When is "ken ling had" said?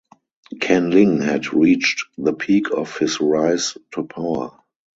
0.59-1.53